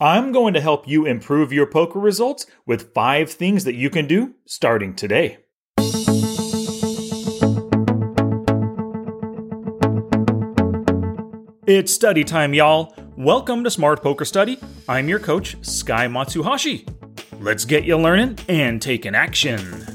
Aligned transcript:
I'm 0.00 0.32
going 0.32 0.54
to 0.54 0.60
help 0.60 0.88
you 0.88 1.06
improve 1.06 1.52
your 1.52 1.66
poker 1.66 2.00
results 2.00 2.46
with 2.66 2.92
five 2.92 3.30
things 3.30 3.62
that 3.62 3.76
you 3.76 3.90
can 3.90 4.08
do 4.08 4.34
starting 4.44 4.92
today. 4.96 5.38
It's 11.66 11.92
study 11.92 12.24
time, 12.24 12.54
y'all. 12.54 12.92
Welcome 13.16 13.62
to 13.62 13.70
Smart 13.70 14.02
Poker 14.02 14.24
Study. 14.24 14.58
I'm 14.88 15.08
your 15.08 15.20
coach, 15.20 15.56
Sky 15.64 16.08
Matsuhashi. 16.08 16.88
Let's 17.40 17.64
get 17.64 17.84
you 17.84 17.96
learning 17.96 18.40
and 18.48 18.82
taking 18.82 19.14
action. 19.14 19.93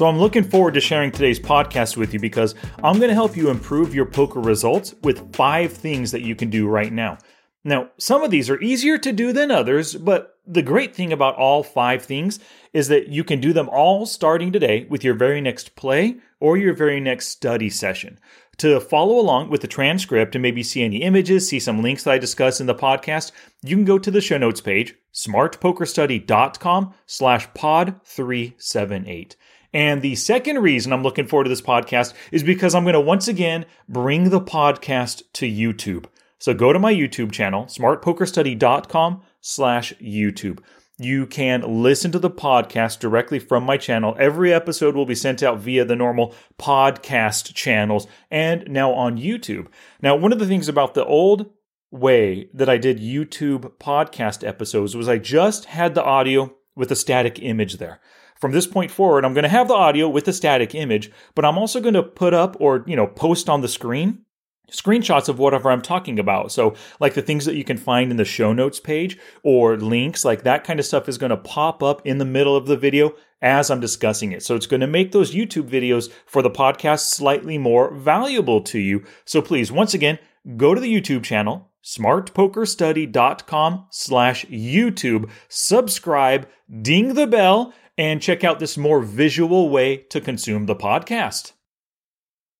So 0.00 0.06
I'm 0.06 0.18
looking 0.18 0.44
forward 0.44 0.72
to 0.72 0.80
sharing 0.80 1.12
today's 1.12 1.38
podcast 1.38 1.98
with 1.98 2.14
you 2.14 2.20
because 2.20 2.54
I'm 2.82 2.96
going 2.96 3.10
to 3.10 3.14
help 3.14 3.36
you 3.36 3.50
improve 3.50 3.94
your 3.94 4.06
poker 4.06 4.40
results 4.40 4.94
with 5.02 5.36
five 5.36 5.74
things 5.74 6.10
that 6.12 6.22
you 6.22 6.34
can 6.34 6.48
do 6.48 6.66
right 6.66 6.90
now. 6.90 7.18
Now, 7.64 7.90
some 7.98 8.22
of 8.22 8.30
these 8.30 8.48
are 8.48 8.58
easier 8.62 8.96
to 8.96 9.12
do 9.12 9.34
than 9.34 9.50
others, 9.50 9.94
but 9.94 10.38
the 10.46 10.62
great 10.62 10.96
thing 10.96 11.12
about 11.12 11.36
all 11.36 11.62
five 11.62 12.02
things 12.02 12.40
is 12.72 12.88
that 12.88 13.08
you 13.08 13.24
can 13.24 13.42
do 13.42 13.52
them 13.52 13.68
all 13.68 14.06
starting 14.06 14.52
today 14.52 14.86
with 14.88 15.04
your 15.04 15.12
very 15.12 15.42
next 15.42 15.76
play 15.76 16.16
or 16.40 16.56
your 16.56 16.72
very 16.72 16.98
next 16.98 17.28
study 17.28 17.68
session. 17.68 18.18
To 18.56 18.80
follow 18.80 19.18
along 19.18 19.50
with 19.50 19.60
the 19.60 19.68
transcript 19.68 20.34
and 20.34 20.40
maybe 20.40 20.62
see 20.62 20.82
any 20.82 21.02
images, 21.02 21.46
see 21.46 21.60
some 21.60 21.82
links 21.82 22.04
that 22.04 22.12
I 22.12 22.18
discuss 22.18 22.58
in 22.58 22.66
the 22.66 22.74
podcast, 22.74 23.32
you 23.62 23.76
can 23.76 23.84
go 23.84 23.98
to 23.98 24.10
the 24.10 24.22
show 24.22 24.38
notes 24.38 24.62
page, 24.62 24.94
smartpokerstudy.com 25.12 26.94
slash 27.04 27.52
pod 27.52 28.00
378. 28.06 29.36
And 29.72 30.02
the 30.02 30.16
second 30.16 30.58
reason 30.58 30.92
I'm 30.92 31.02
looking 31.02 31.26
forward 31.26 31.44
to 31.44 31.50
this 31.50 31.62
podcast 31.62 32.14
is 32.32 32.42
because 32.42 32.74
I'm 32.74 32.84
going 32.84 32.94
to 32.94 33.00
once 33.00 33.28
again 33.28 33.66
bring 33.88 34.30
the 34.30 34.40
podcast 34.40 35.22
to 35.34 35.46
YouTube. 35.46 36.06
So 36.38 36.54
go 36.54 36.72
to 36.72 36.78
my 36.78 36.92
YouTube 36.92 37.32
channel, 37.32 37.66
smartpokerstudy.com 37.66 39.22
slash 39.40 39.92
YouTube. 40.02 40.60
You 40.98 41.26
can 41.26 41.82
listen 41.82 42.12
to 42.12 42.18
the 42.18 42.30
podcast 42.30 42.98
directly 42.98 43.38
from 43.38 43.64
my 43.64 43.76
channel. 43.76 44.16
Every 44.18 44.52
episode 44.52 44.94
will 44.94 45.06
be 45.06 45.14
sent 45.14 45.42
out 45.42 45.58
via 45.58 45.84
the 45.84 45.96
normal 45.96 46.34
podcast 46.58 47.54
channels 47.54 48.06
and 48.30 48.64
now 48.68 48.92
on 48.92 49.16
YouTube. 49.16 49.68
Now, 50.02 50.16
one 50.16 50.32
of 50.32 50.38
the 50.38 50.46
things 50.46 50.68
about 50.68 50.94
the 50.94 51.04
old 51.04 51.50
way 51.90 52.50
that 52.52 52.68
I 52.68 52.76
did 52.76 53.00
YouTube 53.00 53.72
podcast 53.78 54.46
episodes 54.46 54.94
was 54.94 55.08
I 55.08 55.18
just 55.18 55.66
had 55.66 55.94
the 55.94 56.04
audio 56.04 56.54
with 56.74 56.92
a 56.92 56.96
static 56.96 57.38
image 57.40 57.78
there 57.78 58.00
from 58.40 58.52
this 58.52 58.66
point 58.66 58.90
forward, 58.90 59.24
I'm 59.24 59.34
going 59.34 59.44
to 59.44 59.48
have 59.48 59.68
the 59.68 59.74
audio 59.74 60.08
with 60.08 60.24
the 60.24 60.32
static 60.32 60.74
image, 60.74 61.10
but 61.34 61.44
I'm 61.44 61.58
also 61.58 61.80
going 61.80 61.94
to 61.94 62.02
put 62.02 62.34
up 62.34 62.56
or, 62.58 62.84
you 62.86 62.96
know, 62.96 63.06
post 63.06 63.48
on 63.48 63.60
the 63.60 63.68
screen 63.68 64.24
screenshots 64.70 65.28
of 65.28 65.38
whatever 65.38 65.70
I'm 65.70 65.82
talking 65.82 66.18
about. 66.18 66.52
So, 66.52 66.74
like 66.98 67.14
the 67.14 67.22
things 67.22 67.44
that 67.44 67.56
you 67.56 67.64
can 67.64 67.76
find 67.76 68.10
in 68.10 68.16
the 68.16 68.24
show 68.24 68.52
notes 68.52 68.80
page 68.80 69.18
or 69.42 69.76
links, 69.76 70.24
like 70.24 70.44
that 70.44 70.64
kind 70.64 70.80
of 70.80 70.86
stuff 70.86 71.08
is 71.08 71.18
going 71.18 71.30
to 71.30 71.36
pop 71.36 71.82
up 71.82 72.06
in 72.06 72.18
the 72.18 72.24
middle 72.24 72.56
of 72.56 72.66
the 72.66 72.76
video 72.76 73.14
as 73.42 73.70
I'm 73.70 73.80
discussing 73.80 74.32
it. 74.32 74.42
So, 74.42 74.54
it's 74.54 74.66
going 74.66 74.80
to 74.80 74.86
make 74.86 75.12
those 75.12 75.34
YouTube 75.34 75.68
videos 75.68 76.10
for 76.26 76.42
the 76.42 76.50
podcast 76.50 77.10
slightly 77.10 77.58
more 77.58 77.92
valuable 77.94 78.60
to 78.62 78.78
you. 78.78 79.04
So, 79.24 79.42
please, 79.42 79.72
once 79.72 79.94
again, 79.94 80.18
go 80.56 80.74
to 80.74 80.80
the 80.80 80.92
YouTube 80.92 81.24
channel, 81.24 81.70
smartpokerstudy.com 81.84 83.86
slash 83.90 84.44
YouTube, 84.46 85.30
subscribe, 85.48 86.48
ding 86.82 87.14
the 87.14 87.26
bell, 87.26 87.72
and 88.00 88.22
check 88.22 88.42
out 88.44 88.58
this 88.58 88.78
more 88.78 89.02
visual 89.02 89.68
way 89.68 89.98
to 89.98 90.22
consume 90.22 90.64
the 90.64 90.74
podcast. 90.74 91.52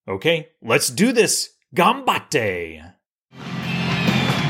Okay, 0.07 0.51
let's 0.61 0.91
do 0.91 1.13
this. 1.13 1.55
Gambate! 1.75 2.93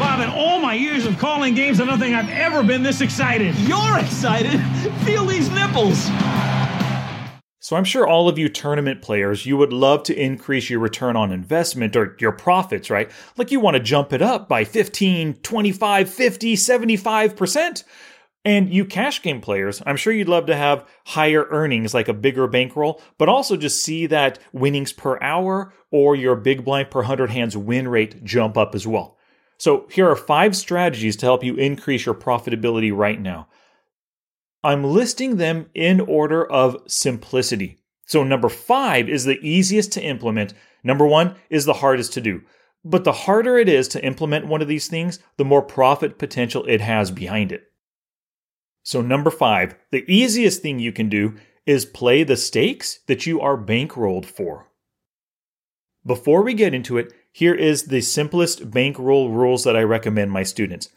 Bob, 0.01 0.21
in 0.21 0.31
all 0.31 0.59
my 0.59 0.75
years 0.75 1.07
of 1.07 1.17
calling 1.17 1.55
games, 1.55 1.81
I 1.81 1.85
don't 1.85 2.01
think 2.01 2.17
I've 2.17 2.31
ever 2.31 2.65
been 2.65 2.83
this 2.83 3.03
excited. 3.03 3.55
You're 3.59 3.99
excited? 4.01 4.59
Feel 5.05 5.27
these 5.27 5.49
nipples. 5.51 6.07
So 7.61 7.77
I'm 7.77 7.85
sure 7.85 8.05
all 8.05 8.29
of 8.29 8.37
you 8.37 8.49
tournament 8.49 9.01
players, 9.01 9.47
you 9.47 9.57
would 9.59 9.73
love 9.73 10.03
to 10.05 10.21
increase 10.21 10.69
your 10.71 10.81
return 10.81 11.15
on 11.15 11.31
investment 11.31 11.95
or 11.95 12.17
your 12.19 12.33
profits, 12.33 12.91
right? 12.91 13.09
Like 13.37 13.53
you 13.53 13.61
want 13.61 13.77
to 13.77 13.81
jump 13.81 14.13
it 14.13 14.23
up 14.23 14.49
by 14.49 14.65
15, 14.65 15.35
25, 15.35 16.11
50, 16.11 16.57
75%. 16.57 17.85
And 18.45 18.73
you 18.73 18.87
cash 18.87 19.21
game 19.21 19.43
players, 19.43 19.83
I'm 19.85 19.97
sure 19.97 20.15
you'd 20.15 20.29
love 20.29 20.47
to 20.47 20.57
have 20.57 20.89
higher 21.05 21.47
earnings, 21.51 21.93
like 21.93 22.09
a 22.09 22.15
bigger 22.15 22.47
bankroll, 22.47 23.03
but 23.19 23.29
also 23.29 23.57
just 23.57 23.83
see 23.83 24.07
that 24.07 24.39
winnings 24.53 24.95
per 24.95 25.21
hour 25.23 25.75
or 25.91 26.17
your 26.17 26.37
big 26.37 26.65
blind 26.65 26.91
per 26.91 27.01
100 27.01 27.31
hands 27.31 27.57
win 27.57 27.87
rate 27.87 28.25
jump 28.25 28.57
up 28.57 28.75
as 28.75 28.87
well. 28.87 29.19
So 29.59 29.87
here 29.91 30.09
are 30.09 30.17
five 30.17 30.57
strategies 30.57 31.17
to 31.17 31.27
help 31.27 31.45
you 31.45 31.55
increase 31.57 32.07
your 32.07 32.15
profitability 32.15 32.97
right 32.97 33.21
now. 33.21 33.49
I'm 34.65 34.85
listing 34.85 35.37
them 35.37 35.69
in 35.75 36.01
order 36.01 36.51
of 36.51 36.79
simplicity. 36.87 37.79
So 38.07 38.25
number 38.25 38.49
five 38.49 39.09
is 39.09 39.25
the 39.25 39.39
easiest 39.47 39.93
to 39.93 40.03
implement. 40.03 40.55
Number 40.83 41.07
one 41.07 41.37
is 41.51 41.67
the 41.67 41.75
hardest 41.75 42.15
to 42.15 42.23
do. 42.23 42.41
But 42.83 43.05
the 43.05 43.13
harder 43.13 43.59
it 43.59 43.69
is 43.69 43.87
to 43.89 44.05
implement 44.05 44.47
one 44.47 44.63
of 44.63 44.69
these 44.69 44.89
things, 44.89 45.19
the 45.37 45.45
more 45.45 45.63
profit 45.63 46.19
potential 46.19 46.65
it 46.67 46.81
has 46.81 47.11
behind 47.11 47.53
it. 47.53 47.70
So, 48.83 49.01
number 49.03 49.31
five, 49.31 49.75
the 49.91 50.05
easiest 50.09 50.63
thing 50.63 50.79
you 50.79 50.93
can 50.93 51.09
do 51.09 51.37
is 51.67 51.85
play 51.85 52.25
the 52.25 52.37
stakes 52.37 53.01
that 53.07 53.27
you 53.27 53.41
are 53.41 53.57
bankrolled 53.57 54.27
for. 54.27 54.69
Before 56.05 56.43
we 56.43 56.55
get 56.55 56.75
into 56.75 56.97
it, 56.97 57.13
here 57.33 57.55
is 57.55 57.85
the 57.85 58.01
simplest 58.01 58.71
bankroll 58.71 59.31
rules 59.31 59.65
that 59.65 59.77
I 59.77 59.83
recommend 59.83 60.33
my 60.33 60.43
students. 60.43 60.89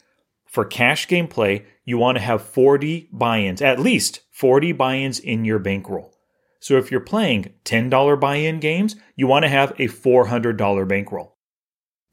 For 0.46 0.66
cash 0.66 1.08
game 1.08 1.28
play, 1.28 1.66
you 1.84 1.98
want 1.98 2.18
to 2.18 2.24
have 2.24 2.42
40 2.42 3.10
buy 3.12 3.40
ins, 3.40 3.62
at 3.62 3.80
least 3.80 4.22
40 4.32 4.72
buy 4.72 4.98
ins 4.98 5.20
in 5.20 5.46
your 5.46 5.60
bankroll. 5.60 6.14
So 6.60 6.78
if 6.78 6.90
you're 6.90 7.02
playing 7.02 7.54
$10 7.66 8.20
buy 8.20 8.36
in 8.36 8.60
games, 8.60 8.96
you 9.16 9.28
want 9.28 9.44
to 9.44 9.50
have 9.50 9.72
a 9.72 9.90
$400 9.90 10.88
bankroll. 10.88 11.36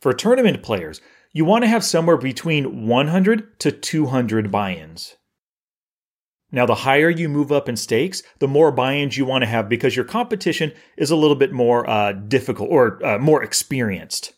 For 0.01 0.13
tournament 0.13 0.63
players, 0.63 1.01
you 1.33 1.45
want 1.45 1.63
to 1.63 1.69
have 1.69 1.85
somewhere 1.85 2.17
between 2.17 2.89
100 2.89 3.61
to 3.61 3.71
200 3.71 4.51
buy 4.51 4.75
ins. 4.75 5.17
Now, 6.53 6.67
the 6.67 6.75
higher 6.75 7.11
you 7.11 7.29
move 7.29 7.53
up 7.53 7.69
in 7.69 7.77
stakes, 7.77 8.23
the 8.41 8.49
more 8.49 8.73
buy 8.73 8.97
ins 8.97 9.17
you 9.17 9.25
want 9.25 9.43
to 9.43 9.49
have 9.49 9.69
because 9.69 9.95
your 9.95 10.05
competition 10.05 10.73
is 10.97 11.11
a 11.11 11.17
little 11.17 11.37
bit 11.37 11.53
more 11.53 11.89
uh, 11.89 12.13
difficult 12.13 12.71
or 12.71 13.05
uh, 13.07 13.19
more 13.19 13.43
experienced, 13.43 14.35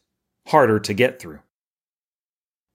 harder 0.48 0.78
to 0.80 0.92
get 0.92 1.18
through. 1.18 1.40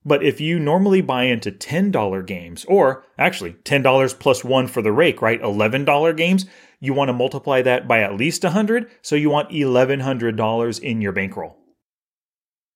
But 0.03 0.23
if 0.23 0.39
you 0.39 0.57
normally 0.57 1.01
buy 1.01 1.23
into 1.23 1.51
$10 1.51 2.25
games, 2.25 2.65
or 2.65 3.03
actually 3.17 3.53
$10 3.53 4.19
plus 4.19 4.43
one 4.43 4.67
for 4.67 4.81
the 4.81 4.91
rake, 4.91 5.21
right? 5.21 5.41
$11 5.41 6.15
games, 6.15 6.45
you 6.79 6.93
want 6.93 7.09
to 7.09 7.13
multiply 7.13 7.61
that 7.61 7.87
by 7.87 8.01
at 8.01 8.15
least 8.15 8.43
100, 8.43 8.89
so 9.01 9.15
you 9.15 9.29
want 9.29 9.49
$1,100 9.49 10.79
in 10.79 11.01
your 11.01 11.11
bankroll. 11.11 11.57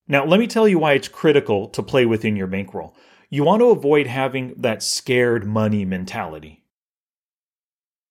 Now, 0.08 0.26
let 0.26 0.40
me 0.40 0.48
tell 0.48 0.68
you 0.68 0.78
why 0.78 0.94
it's 0.94 1.08
critical 1.08 1.70
to 1.70 1.82
play 1.82 2.06
within 2.06 2.36
your 2.36 2.48
bankroll 2.48 2.96
you 3.32 3.46
want 3.46 3.62
to 3.62 3.70
avoid 3.70 4.08
having 4.08 4.54
that 4.58 4.84
scared 4.84 5.46
money 5.46 5.86
mentality. 5.86 6.66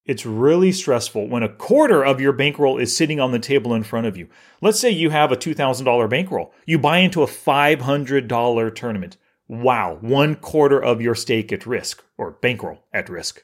It's 0.03 0.25
really 0.25 0.71
stressful 0.71 1.29
when 1.29 1.43
a 1.43 1.47
quarter 1.47 2.03
of 2.03 2.19
your 2.19 2.33
bankroll 2.33 2.79
is 2.79 2.97
sitting 2.97 3.19
on 3.19 3.31
the 3.31 3.37
table 3.37 3.75
in 3.75 3.83
front 3.83 4.07
of 4.07 4.17
you. 4.17 4.27
Let's 4.59 4.79
say 4.79 4.89
you 4.89 5.11
have 5.11 5.31
a 5.31 5.37
$2,000 5.37 6.09
bankroll. 6.09 6.51
You 6.65 6.79
buy 6.79 6.97
into 6.97 7.21
a 7.21 7.27
$500 7.27 8.75
tournament. 8.75 9.17
Wow, 9.47 9.99
one 10.01 10.35
quarter 10.35 10.83
of 10.83 11.01
your 11.01 11.13
stake 11.13 11.53
at 11.53 11.67
risk, 11.67 12.03
or 12.17 12.31
bankroll 12.31 12.79
at 12.91 13.07
risk. 13.07 13.43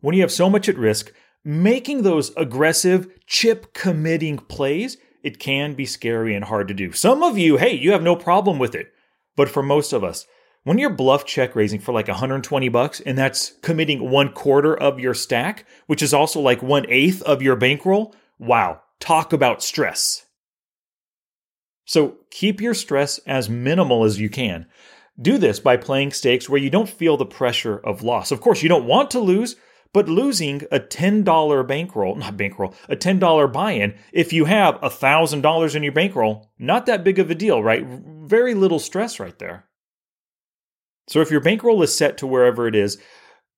When 0.00 0.14
you 0.14 0.20
have 0.20 0.30
so 0.30 0.48
much 0.48 0.68
at 0.68 0.78
risk, 0.78 1.12
making 1.44 2.02
those 2.02 2.30
aggressive, 2.36 3.08
chip 3.26 3.74
committing 3.74 4.38
plays, 4.38 4.96
it 5.24 5.40
can 5.40 5.74
be 5.74 5.86
scary 5.86 6.36
and 6.36 6.44
hard 6.44 6.68
to 6.68 6.74
do. 6.74 6.92
Some 6.92 7.24
of 7.24 7.36
you, 7.36 7.56
hey, 7.56 7.74
you 7.74 7.90
have 7.90 8.02
no 8.02 8.14
problem 8.14 8.60
with 8.60 8.76
it. 8.76 8.92
But 9.34 9.48
for 9.48 9.62
most 9.62 9.92
of 9.92 10.04
us, 10.04 10.26
when 10.66 10.78
you're 10.78 10.90
bluff 10.90 11.24
check 11.24 11.54
raising 11.54 11.78
for 11.78 11.92
like 11.92 12.08
120 12.08 12.68
bucks 12.70 12.98
and 12.98 13.16
that's 13.16 13.52
committing 13.62 14.10
one 14.10 14.32
quarter 14.32 14.76
of 14.76 14.98
your 14.98 15.14
stack, 15.14 15.64
which 15.86 16.02
is 16.02 16.12
also 16.12 16.40
like 16.40 16.60
one 16.60 16.84
eighth 16.88 17.22
of 17.22 17.40
your 17.40 17.54
bankroll, 17.54 18.16
wow, 18.40 18.82
talk 18.98 19.32
about 19.32 19.62
stress. 19.62 20.26
So 21.84 22.16
keep 22.32 22.60
your 22.60 22.74
stress 22.74 23.18
as 23.28 23.48
minimal 23.48 24.02
as 24.02 24.18
you 24.18 24.28
can. 24.28 24.66
Do 25.22 25.38
this 25.38 25.60
by 25.60 25.76
playing 25.76 26.10
stakes 26.10 26.48
where 26.48 26.60
you 26.60 26.68
don't 26.68 26.88
feel 26.88 27.16
the 27.16 27.24
pressure 27.24 27.78
of 27.78 28.02
loss. 28.02 28.32
Of 28.32 28.40
course, 28.40 28.64
you 28.64 28.68
don't 28.68 28.88
want 28.88 29.12
to 29.12 29.20
lose, 29.20 29.54
but 29.92 30.08
losing 30.08 30.62
a 30.72 30.80
$10 30.80 31.68
bankroll, 31.68 32.16
not 32.16 32.36
bankroll, 32.36 32.74
a 32.88 32.96
$10 32.96 33.52
buy 33.52 33.70
in, 33.70 33.94
if 34.12 34.32
you 34.32 34.46
have 34.46 34.80
$1,000 34.80 35.74
in 35.76 35.82
your 35.84 35.92
bankroll, 35.92 36.50
not 36.58 36.86
that 36.86 37.04
big 37.04 37.20
of 37.20 37.30
a 37.30 37.36
deal, 37.36 37.62
right? 37.62 37.86
Very 37.86 38.54
little 38.54 38.80
stress 38.80 39.20
right 39.20 39.38
there. 39.38 39.66
So 41.08 41.20
if 41.20 41.30
your 41.30 41.40
bankroll 41.40 41.82
is 41.82 41.96
set 41.96 42.18
to 42.18 42.26
wherever 42.26 42.66
it 42.66 42.74
is, 42.74 42.98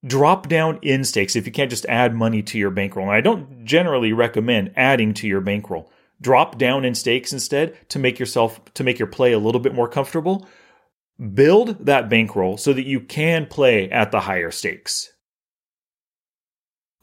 drop 0.06 0.48
down 0.48 0.78
in 0.82 1.04
stakes 1.04 1.34
if 1.34 1.46
you 1.46 1.52
can't 1.52 1.70
just 1.70 1.86
add 1.86 2.14
money 2.14 2.42
to 2.42 2.58
your 2.58 2.70
bankroll. 2.70 3.06
And 3.06 3.14
I 3.14 3.20
don't 3.20 3.64
generally 3.64 4.12
recommend 4.12 4.72
adding 4.76 5.14
to 5.14 5.26
your 5.26 5.40
bankroll. 5.40 5.90
drop 6.20 6.58
down 6.58 6.84
in 6.84 6.94
stakes 6.94 7.32
instead 7.32 7.76
to 7.90 7.98
make 7.98 8.18
yourself 8.18 8.60
to 8.74 8.84
make 8.84 8.98
your 8.98 9.08
play 9.08 9.32
a 9.32 9.38
little 9.38 9.60
bit 9.60 9.74
more 9.74 9.88
comfortable. 9.88 10.46
Build 11.34 11.84
that 11.86 12.08
bankroll 12.08 12.56
so 12.56 12.72
that 12.72 12.86
you 12.86 13.00
can 13.00 13.46
play 13.46 13.90
at 13.90 14.12
the 14.12 14.20
higher 14.20 14.50
stakes. 14.50 15.12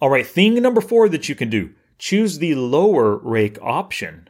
All 0.01 0.09
right, 0.09 0.25
thing 0.27 0.62
number 0.62 0.81
4 0.81 1.09
that 1.09 1.30
you 1.30 1.36
can 1.36 1.50
do, 1.50 1.71
choose 1.98 2.38
the 2.38 2.56
lower 2.56 3.18
rake 3.18 3.57
option. 3.62 4.30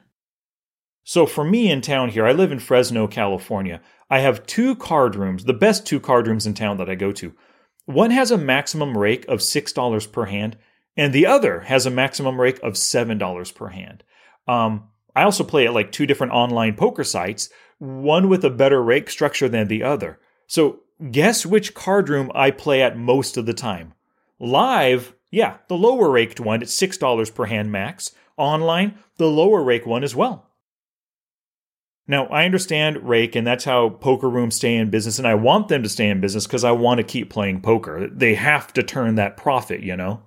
So 1.07 1.27
for 1.27 1.43
me 1.43 1.69
in 1.69 1.81
town 1.81 2.09
here, 2.09 2.25
I 2.25 2.31
live 2.31 2.51
in 2.51 2.57
Fresno, 2.57 3.07
California. 3.07 3.79
I 4.09 4.19
have 4.19 4.47
two 4.47 4.75
card 4.75 5.15
rooms, 5.15 5.45
the 5.45 5.53
best 5.53 5.85
two 5.85 5.99
card 5.99 6.27
rooms 6.27 6.47
in 6.47 6.55
town 6.55 6.77
that 6.77 6.89
I 6.89 6.95
go 6.95 7.11
to. 7.11 7.31
One 7.85 8.09
has 8.09 8.31
a 8.31 8.39
maximum 8.39 8.97
rake 8.97 9.23
of 9.27 9.39
$6 9.39 10.11
per 10.11 10.25
hand, 10.25 10.57
and 10.97 11.13
the 11.13 11.27
other 11.27 11.61
has 11.61 11.85
a 11.85 11.91
maximum 11.91 12.41
rake 12.41 12.59
of 12.63 12.73
$7 12.73 13.53
per 13.53 13.67
hand. 13.67 14.03
Um, 14.47 14.89
I 15.15 15.21
also 15.21 15.43
play 15.43 15.67
at 15.67 15.75
like 15.75 15.91
two 15.91 16.07
different 16.07 16.33
online 16.33 16.73
poker 16.73 17.03
sites, 17.03 17.49
one 17.77 18.27
with 18.27 18.43
a 18.43 18.49
better 18.49 18.81
rake 18.81 19.11
structure 19.11 19.47
than 19.47 19.67
the 19.67 19.83
other. 19.83 20.19
So 20.47 20.79
guess 21.11 21.45
which 21.45 21.75
card 21.75 22.09
room 22.09 22.31
I 22.33 22.49
play 22.49 22.81
at 22.81 22.97
most 22.97 23.37
of 23.37 23.45
the 23.45 23.53
time. 23.53 23.93
Live, 24.39 25.13
yeah, 25.29 25.57
the 25.67 25.77
lower 25.77 26.09
raked 26.09 26.39
one 26.39 26.63
at 26.63 26.67
$6 26.67 27.35
per 27.35 27.45
hand 27.45 27.71
max. 27.71 28.11
Online, 28.37 28.97
the 29.17 29.27
lower 29.27 29.63
rake 29.63 29.85
one 29.85 30.03
as 30.03 30.15
well. 30.15 30.44
Now, 32.07 32.27
I 32.27 32.45
understand 32.45 33.07
rake, 33.07 33.35
and 33.35 33.47
that's 33.47 33.63
how 33.63 33.89
poker 33.89 34.29
rooms 34.29 34.55
stay 34.55 34.75
in 34.75 34.91
business, 34.91 35.17
and 35.17 35.27
I 35.27 35.33
want 35.33 35.69
them 35.69 35.81
to 35.81 35.89
stay 35.89 36.07
in 36.07 36.21
business 36.21 36.45
because 36.45 36.63
I 36.63 36.71
want 36.71 36.99
to 36.99 37.03
keep 37.03 37.31
playing 37.31 37.61
poker. 37.61 38.07
They 38.07 38.35
have 38.35 38.71
to 38.73 38.83
turn 38.83 39.15
that 39.15 39.37
profit, 39.37 39.81
you 39.81 39.97
know? 39.97 40.21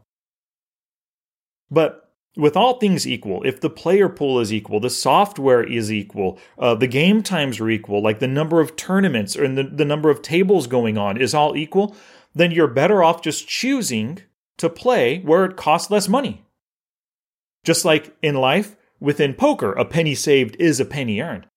But 1.71 2.11
with 2.37 2.57
all 2.57 2.79
things 2.79 3.07
equal, 3.07 3.43
if 3.45 3.61
the 3.61 3.71
player 3.71 4.09
pool 4.09 4.41
is 4.41 4.53
equal, 4.53 4.81
the 4.81 4.91
software 4.91 5.63
is 5.63 5.93
equal, 5.93 6.39
uh, 6.59 6.75
the 6.75 6.87
game 6.87 7.23
times 7.23 7.61
are 7.61 7.69
equal, 7.69 8.03
like 8.03 8.21
the 8.21 8.29
number 8.29 8.61
of 8.61 8.77
tournaments 8.77 9.37
or 9.37 9.47
the, 9.47 9.65
the 9.65 9.85
number 9.85 10.09
of 10.09 10.23
tables 10.23 10.67
going 10.67 10.97
on 10.97 11.21
is 11.21 11.35
all 11.35 11.57
equal, 11.57 11.97
then 12.35 12.53
you're 12.53 12.69
better 12.69 13.03
off 13.03 13.23
just 13.23 13.49
choosing 13.49 14.21
to 14.57 14.71
play 14.71 15.19
where 15.21 15.45
it 15.45 15.57
costs 15.57 15.91
less 15.91 16.09
money. 16.09 16.45
Just 17.65 17.85
like 17.85 18.17
in 18.23 18.37
life, 18.37 18.77
within 19.01 19.35
poker, 19.35 19.73
a 19.73 19.85
penny 19.85 20.15
saved 20.15 20.57
is 20.61 20.79
a 20.79 20.85
penny 20.85 21.21
earned. 21.21 21.48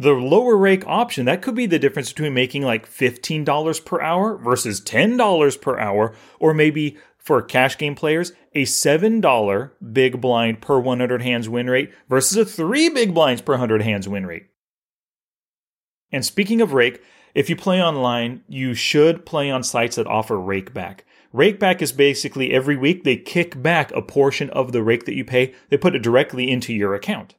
The 0.00 0.12
lower 0.12 0.56
rake 0.56 0.86
option, 0.86 1.26
that 1.26 1.42
could 1.42 1.56
be 1.56 1.66
the 1.66 1.80
difference 1.80 2.12
between 2.12 2.32
making 2.32 2.62
like 2.62 2.88
$15 2.88 3.84
per 3.84 4.00
hour 4.00 4.36
versus 4.36 4.80
$10 4.80 5.60
per 5.60 5.76
hour, 5.76 6.14
or 6.38 6.54
maybe 6.54 6.96
for 7.18 7.42
cash 7.42 7.76
game 7.76 7.96
players, 7.96 8.32
a 8.54 8.62
$7 8.62 9.70
big 9.92 10.20
blind 10.20 10.60
per 10.60 10.78
100 10.78 11.22
hands 11.22 11.48
win 11.48 11.68
rate 11.68 11.92
versus 12.08 12.36
a 12.36 12.44
3 12.44 12.90
big 12.90 13.12
blinds 13.12 13.42
per 13.42 13.54
100 13.54 13.82
hands 13.82 14.08
win 14.08 14.24
rate. 14.24 14.46
And 16.12 16.24
speaking 16.24 16.60
of 16.60 16.74
rake, 16.74 17.02
if 17.34 17.50
you 17.50 17.56
play 17.56 17.82
online, 17.82 18.44
you 18.46 18.74
should 18.74 19.26
play 19.26 19.50
on 19.50 19.64
sites 19.64 19.96
that 19.96 20.06
offer 20.06 20.38
rake 20.38 20.72
back. 20.72 21.06
Rake 21.32 21.58
back 21.58 21.82
is 21.82 21.90
basically 21.90 22.52
every 22.52 22.76
week 22.76 23.02
they 23.02 23.16
kick 23.16 23.60
back 23.60 23.90
a 23.90 24.00
portion 24.00 24.48
of 24.50 24.70
the 24.70 24.84
rake 24.84 25.06
that 25.06 25.16
you 25.16 25.24
pay, 25.24 25.56
they 25.70 25.76
put 25.76 25.96
it 25.96 26.02
directly 26.04 26.48
into 26.48 26.72
your 26.72 26.94
account. 26.94 27.34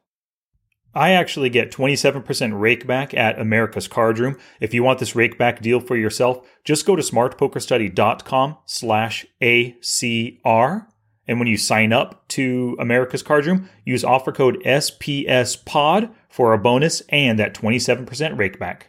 I 0.94 1.10
actually 1.10 1.50
get 1.50 1.70
27% 1.70 2.60
rake 2.60 2.86
back 2.86 3.14
at 3.14 3.38
America's 3.38 3.86
Card 3.86 4.18
Room. 4.18 4.36
If 4.60 4.74
you 4.74 4.82
want 4.82 4.98
this 4.98 5.14
rake 5.14 5.38
back 5.38 5.62
deal 5.62 5.78
for 5.78 5.96
yourself, 5.96 6.46
just 6.64 6.84
go 6.84 6.96
to 6.96 7.02
smartpokerstudy.com 7.02 8.56
slash 8.66 9.26
ACR. 9.40 10.86
And 11.28 11.38
when 11.38 11.46
you 11.46 11.56
sign 11.56 11.92
up 11.92 12.26
to 12.28 12.76
America's 12.80 13.22
Card 13.22 13.46
Room, 13.46 13.68
use 13.84 14.02
offer 14.02 14.32
code 14.32 14.60
SPSPOD 14.64 16.10
for 16.28 16.52
a 16.52 16.58
bonus 16.58 17.02
and 17.08 17.38
that 17.38 17.54
27% 17.54 18.36
rake 18.36 18.58
back. 18.58 18.88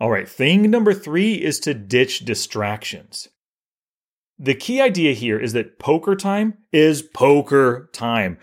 All 0.00 0.10
right, 0.10 0.28
thing 0.28 0.70
number 0.70 0.94
three 0.94 1.34
is 1.34 1.58
to 1.60 1.74
ditch 1.74 2.24
distractions. 2.24 3.28
The 4.38 4.54
key 4.54 4.80
idea 4.80 5.14
here 5.14 5.40
is 5.40 5.52
that 5.54 5.80
poker 5.80 6.14
time 6.14 6.58
is 6.72 7.02
poker 7.02 7.90
time. 7.92 8.38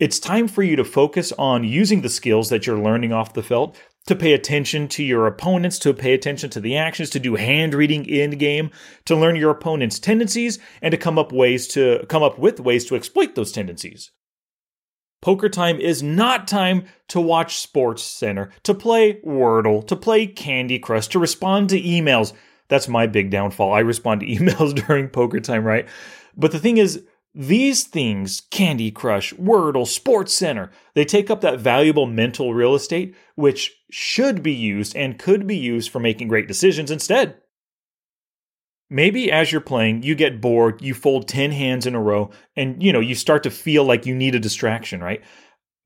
It's 0.00 0.18
time 0.18 0.48
for 0.48 0.62
you 0.62 0.76
to 0.76 0.84
focus 0.84 1.30
on 1.32 1.62
using 1.62 2.00
the 2.00 2.08
skills 2.08 2.48
that 2.48 2.66
you're 2.66 2.78
learning 2.78 3.12
off 3.12 3.34
the 3.34 3.42
felt 3.42 3.76
to 4.06 4.16
pay 4.16 4.32
attention 4.32 4.88
to 4.88 5.04
your 5.04 5.26
opponents, 5.26 5.78
to 5.80 5.92
pay 5.92 6.14
attention 6.14 6.48
to 6.50 6.60
the 6.60 6.74
actions, 6.74 7.10
to 7.10 7.20
do 7.20 7.34
hand 7.34 7.74
reading 7.74 8.06
in 8.06 8.30
game, 8.30 8.70
to 9.04 9.14
learn 9.14 9.36
your 9.36 9.50
opponent's 9.50 9.98
tendencies, 9.98 10.58
and 10.80 10.92
to 10.92 10.96
come 10.96 11.18
up 11.18 11.32
ways 11.32 11.68
to 11.68 12.06
come 12.08 12.22
up 12.22 12.38
with 12.38 12.60
ways 12.60 12.86
to 12.86 12.96
exploit 12.96 13.34
those 13.34 13.52
tendencies. 13.52 14.10
Poker 15.20 15.50
time 15.50 15.78
is 15.78 16.02
not 16.02 16.48
time 16.48 16.86
to 17.08 17.20
watch 17.20 17.58
Sports 17.58 18.02
Center, 18.02 18.50
to 18.62 18.72
play 18.72 19.20
Wordle, 19.20 19.86
to 19.86 19.96
play 19.96 20.26
Candy 20.26 20.78
Crush, 20.78 21.08
to 21.08 21.18
respond 21.18 21.68
to 21.68 21.82
emails. 21.82 22.32
That's 22.68 22.88
my 22.88 23.06
big 23.06 23.28
downfall. 23.30 23.74
I 23.74 23.80
respond 23.80 24.22
to 24.22 24.26
emails 24.34 24.74
during 24.74 25.10
poker 25.10 25.40
time, 25.40 25.62
right? 25.62 25.86
But 26.38 26.52
the 26.52 26.58
thing 26.58 26.78
is, 26.78 27.04
these 27.34 27.84
things, 27.84 28.42
Candy 28.50 28.90
Crush, 28.90 29.32
Wordle, 29.34 29.86
Sports 29.86 30.34
Center, 30.34 30.70
they 30.94 31.04
take 31.04 31.30
up 31.30 31.40
that 31.42 31.60
valuable 31.60 32.06
mental 32.06 32.54
real 32.54 32.74
estate, 32.74 33.14
which 33.36 33.72
should 33.90 34.42
be 34.42 34.52
used 34.52 34.96
and 34.96 35.18
could 35.18 35.46
be 35.46 35.56
used 35.56 35.90
for 35.90 36.00
making 36.00 36.28
great 36.28 36.48
decisions 36.48 36.90
instead. 36.90 37.36
Maybe 38.92 39.30
as 39.30 39.52
you're 39.52 39.60
playing, 39.60 40.02
you 40.02 40.16
get 40.16 40.40
bored, 40.40 40.82
you 40.82 40.94
fold 40.94 41.28
10 41.28 41.52
hands 41.52 41.86
in 41.86 41.94
a 41.94 42.02
row, 42.02 42.30
and 42.56 42.82
you 42.82 42.92
know, 42.92 42.98
you 42.98 43.14
start 43.14 43.44
to 43.44 43.50
feel 43.50 43.84
like 43.84 44.06
you 44.06 44.14
need 44.16 44.34
a 44.34 44.40
distraction, 44.40 45.00
right? 45.00 45.22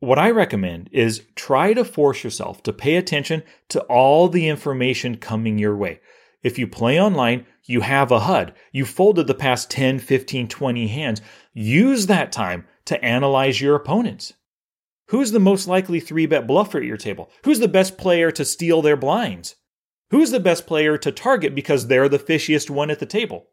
What 0.01 0.19
I 0.19 0.31
recommend 0.31 0.89
is 0.93 1.23
try 1.35 1.75
to 1.75 1.85
force 1.85 2.25
yourself 2.25 2.63
to 2.63 2.73
pay 2.73 2.97
attention 2.97 3.43
to 3.69 3.81
all 3.83 4.29
the 4.29 4.49
information 4.49 5.19
coming 5.19 5.59
your 5.59 5.77
way. 5.77 6.01
If 6.45 6.59
you 6.59 6.69
play 6.69 7.01
online, 7.01 7.47
you 7.65 7.81
have 7.81 8.13
a 8.13 8.21
HUD. 8.21 8.55
You 8.71 8.85
folded 8.85 9.27
the 9.27 9.35
past 9.35 9.71
10, 9.71 9.99
15, 9.99 10.47
20 10.47 10.87
hands. 10.89 11.23
Use 11.55 12.07
that 12.07 12.31
time 12.31 12.67
to 12.85 13.03
analyze 13.03 13.63
your 13.63 13.75
opponents. 13.75 14.35
Who's 15.09 15.33
the 15.33 15.41
most 15.41 15.67
likely 15.67 16.01
three 16.01 16.27
bet 16.27 16.47
bluffer 16.47 16.79
at 16.79 16.85
your 16.85 16.99
table? 16.99 17.31
Who's 17.45 17.61
the 17.61 17.69
best 17.69 17.97
player 17.97 18.31
to 18.31 18.45
steal 18.45 18.83
their 18.83 18.97
blinds? 18.97 19.57
Who's 20.11 20.31
the 20.31 20.41
best 20.41 20.67
player 20.67 20.99
to 20.99 21.11
target 21.11 21.55
because 21.55 21.87
they're 21.87 22.11
the 22.11 22.19
fishiest 22.19 22.69
one 22.69 22.91
at 22.91 23.01
the 23.01 23.07
table? 23.07 23.47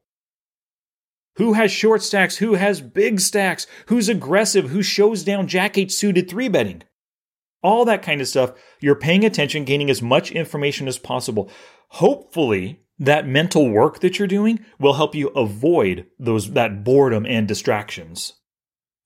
Who 1.37 1.53
has 1.53 1.71
short 1.71 2.03
stacks? 2.03 2.37
Who 2.37 2.55
has 2.55 2.81
big 2.81 3.21
stacks? 3.21 3.67
Who's 3.87 4.09
aggressive? 4.09 4.69
Who 4.69 4.83
shows 4.83 5.23
down 5.23 5.47
jack 5.47 5.77
eight 5.77 5.93
suited 5.93 6.29
three 6.29 6.49
betting? 6.49 6.83
All 7.63 7.85
that 7.85 8.01
kind 8.01 8.21
of 8.21 8.27
stuff. 8.27 8.53
You're 8.79 8.95
paying 8.95 9.23
attention, 9.23 9.65
gaining 9.65 9.89
as 9.89 10.01
much 10.01 10.31
information 10.31 10.87
as 10.87 10.97
possible. 10.97 11.49
Hopefully, 11.89 12.81
that 12.97 13.27
mental 13.27 13.69
work 13.69 13.99
that 13.99 14.19
you're 14.19 14.27
doing 14.27 14.63
will 14.79 14.93
help 14.93 15.15
you 15.15 15.29
avoid 15.29 16.07
those 16.19 16.51
that 16.51 16.83
boredom 16.83 17.25
and 17.25 17.47
distractions. 17.47 18.33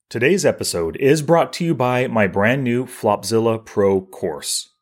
Today's 0.08 0.44
episode 0.44 0.96
is 0.96 1.20
brought 1.20 1.52
to 1.54 1.64
you 1.64 1.74
by 1.74 2.06
my 2.06 2.26
brand 2.26 2.62
new 2.62 2.86
Flopzilla 2.86 3.64
Pro 3.64 4.00
course. 4.00 4.72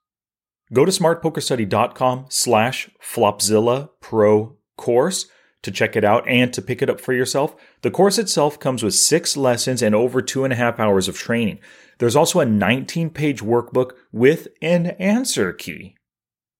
Go 0.72 0.84
to 0.84 0.90
smartpokerstudy.com 0.90 2.26
slash 2.28 2.90
Flopzilla 3.00 3.90
Pro 4.00 4.56
course 4.76 5.26
to 5.64 5.71
check 5.71 5.97
it 5.97 6.04
out 6.04 6.28
and 6.28 6.52
to 6.52 6.62
pick 6.62 6.83
it 6.83 6.90
up 6.90 7.00
for 7.00 7.12
yourself. 7.12 7.56
The 7.83 7.90
course 7.90 8.18
itself 8.18 8.61
comes 8.61 8.83
with 8.83 8.94
six 8.94 9.37
lessons 9.37 9.83
and 9.83 9.94
over 9.94 10.23
two 10.23 10.44
and 10.44 10.52
a 10.52 10.56
half 10.56 10.78
hours 10.78 11.09
of 11.09 11.18
training. 11.18 11.59
There's 11.99 12.16
also 12.16 12.40
a 12.40 12.47
19 12.47 13.11
page 13.11 13.42
workbook 13.42 13.92
with 14.12 14.49
an 14.62 14.88
answer 14.99 15.52
key. 15.52 15.97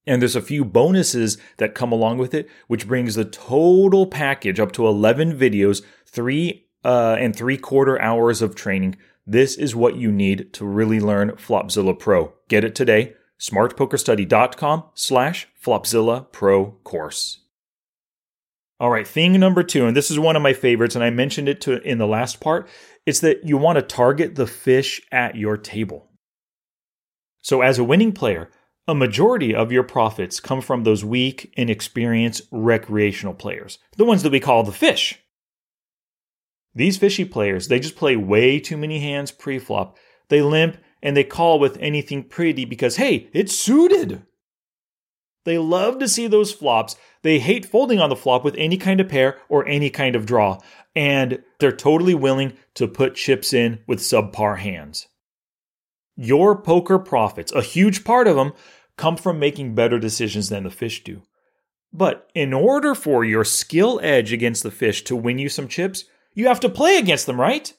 And 0.06 0.20
there's 0.20 0.37
a 0.37 0.42
few 0.42 0.64
bonuses 0.64 1.38
that 1.56 1.75
come 1.75 1.92
along 1.92 2.18
with 2.18 2.34
it, 2.34 2.49
which 2.66 2.87
brings 2.87 3.14
the 3.14 3.25
total 3.25 4.06
package 4.06 4.61
up 4.61 4.73
to 4.73 4.87
11 4.87 5.38
videos, 5.38 5.82
three 6.06 6.66
uh, 6.84 7.16
and 7.18 7.34
three 7.34 7.56
quarter 7.56 8.00
hours 8.00 8.42
of 8.42 8.54
training. 8.54 8.96
This 9.26 9.56
is 9.56 9.75
what 9.75 9.96
you 9.96 10.12
need 10.12 10.52
to 10.54 10.66
really 10.66 11.00
learn 11.00 11.32
Flopzilla 11.32 11.99
Pro. 11.99 12.34
Get 12.49 12.64
it 12.64 12.75
today. 12.75 13.14
smartpokerstudy.com 13.40 14.84
slash 14.94 15.49
Flopzilla 15.62 16.30
Pro 16.30 16.73
course. 16.84 17.43
All 18.80 18.90
right, 18.90 19.06
thing 19.06 19.38
number 19.38 19.62
two, 19.62 19.86
and 19.86 19.96
this 19.96 20.10
is 20.10 20.18
one 20.18 20.34
of 20.34 20.42
my 20.42 20.52
favorites, 20.52 20.94
and 20.94 21.04
I 21.04 21.10
mentioned 21.10 21.48
it 21.48 21.60
to 21.62 21.80
in 21.82 21.98
the 21.98 22.06
last 22.06 22.40
part. 22.40 22.68
It's 23.06 23.20
that 23.20 23.44
you 23.44 23.56
want 23.56 23.76
to 23.76 23.82
target 23.82 24.34
the 24.34 24.46
fish 24.46 25.00
at 25.12 25.36
your 25.36 25.56
table. 25.56 26.10
So, 27.40 27.60
as 27.60 27.78
a 27.78 27.84
winning 27.84 28.12
player, 28.12 28.50
a 28.88 28.94
majority 28.94 29.54
of 29.54 29.70
your 29.70 29.84
profits 29.84 30.40
come 30.40 30.60
from 30.60 30.82
those 30.82 31.04
weak, 31.04 31.52
inexperienced 31.56 32.42
recreational 32.50 33.34
players, 33.34 33.78
the 33.96 34.04
ones 34.04 34.22
that 34.22 34.32
we 34.32 34.40
call 34.40 34.62
the 34.62 34.72
fish. 34.72 35.20
These 36.74 36.98
fishy 36.98 37.24
players, 37.24 37.68
they 37.68 37.78
just 37.78 37.96
play 37.96 38.16
way 38.16 38.58
too 38.58 38.76
many 38.76 38.98
hands 38.98 39.30
pre-flop. 39.30 39.96
They 40.28 40.42
limp 40.42 40.78
and 41.02 41.16
they 41.16 41.22
call 41.22 41.60
with 41.60 41.76
anything 41.78 42.24
pretty 42.24 42.64
because, 42.64 42.96
hey, 42.96 43.28
it's 43.32 43.56
suited. 43.56 44.22
They 45.44 45.58
love 45.58 45.98
to 45.98 46.08
see 46.08 46.26
those 46.26 46.52
flops. 46.52 46.96
They 47.22 47.38
hate 47.38 47.66
folding 47.66 48.00
on 48.00 48.08
the 48.08 48.16
flop 48.16 48.44
with 48.44 48.54
any 48.56 48.76
kind 48.76 49.00
of 49.00 49.08
pair 49.08 49.38
or 49.48 49.66
any 49.68 49.90
kind 49.90 50.16
of 50.16 50.26
draw. 50.26 50.58
And 50.96 51.42
they're 51.58 51.72
totally 51.72 52.14
willing 52.14 52.54
to 52.74 52.88
put 52.88 53.14
chips 53.14 53.52
in 53.52 53.80
with 53.86 54.00
subpar 54.00 54.58
hands. 54.58 55.06
Your 56.16 56.56
poker 56.56 56.98
profits, 56.98 57.52
a 57.52 57.62
huge 57.62 58.04
part 58.04 58.26
of 58.26 58.36
them, 58.36 58.52
come 58.96 59.16
from 59.16 59.38
making 59.38 59.74
better 59.74 59.98
decisions 59.98 60.48
than 60.48 60.64
the 60.64 60.70
fish 60.70 61.02
do. 61.04 61.22
But 61.92 62.30
in 62.34 62.52
order 62.52 62.94
for 62.94 63.24
your 63.24 63.44
skill 63.44 64.00
edge 64.02 64.32
against 64.32 64.62
the 64.62 64.70
fish 64.70 65.02
to 65.04 65.16
win 65.16 65.38
you 65.38 65.48
some 65.48 65.68
chips, 65.68 66.04
you 66.34 66.48
have 66.48 66.60
to 66.60 66.68
play 66.68 66.98
against 66.98 67.26
them, 67.26 67.40
right? 67.40 67.72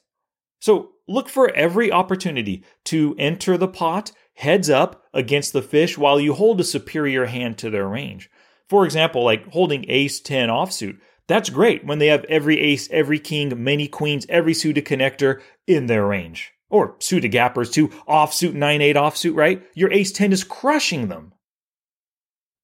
So 0.60 0.92
look 1.06 1.28
for 1.28 1.52
every 1.54 1.92
opportunity 1.92 2.64
to 2.84 3.14
enter 3.18 3.56
the 3.56 3.68
pot 3.68 4.12
heads 4.34 4.68
up 4.70 5.02
against 5.16 5.52
the 5.52 5.62
fish 5.62 5.98
while 5.98 6.20
you 6.20 6.34
hold 6.34 6.60
a 6.60 6.64
superior 6.64 7.26
hand 7.26 7.58
to 7.58 7.70
their 7.70 7.88
range. 7.88 8.30
For 8.68 8.84
example, 8.84 9.24
like 9.24 9.48
holding 9.52 9.84
ace 9.88 10.20
10 10.20 10.48
offsuit. 10.48 10.98
That's 11.26 11.50
great 11.50 11.84
when 11.84 11.98
they 11.98 12.06
have 12.06 12.24
every 12.24 12.60
ace, 12.60 12.88
every 12.92 13.18
king, 13.18 13.64
many 13.64 13.88
queens, 13.88 14.26
every 14.28 14.54
suited 14.54 14.84
connector 14.84 15.40
in 15.66 15.86
their 15.86 16.06
range. 16.06 16.52
Or 16.68 16.96
suited 16.98 17.28
gappers 17.30 17.70
too, 17.70 17.88
offsuit 18.08 18.54
9 18.54 18.80
8 18.80 18.96
offsuit, 18.96 19.34
right? 19.34 19.64
Your 19.74 19.90
ace 19.92 20.12
10 20.12 20.32
is 20.32 20.44
crushing 20.44 21.08
them. 21.08 21.32